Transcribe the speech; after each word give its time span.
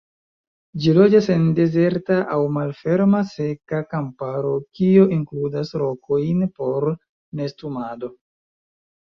Ĝi 0.83 0.93
loĝas 0.99 1.25
en 1.33 1.43
dezerta 1.59 2.17
aŭ 2.35 2.37
malferma 2.55 3.19
seka 3.33 3.83
kamparo 3.93 4.55
kio 4.81 5.05
inkludas 5.19 5.75
rokojn 5.85 6.43
por 6.59 6.89
nestumado. 7.43 8.13